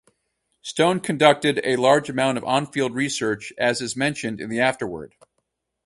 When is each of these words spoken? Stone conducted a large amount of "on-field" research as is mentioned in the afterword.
Stone 0.63 0.99
conducted 1.01 1.61
a 1.63 1.75
large 1.75 2.09
amount 2.09 2.35
of 2.39 2.43
"on-field" 2.43 2.95
research 2.95 3.53
as 3.59 3.81
is 3.81 3.95
mentioned 3.95 4.41
in 4.41 4.49
the 4.49 4.59
afterword. 4.59 5.13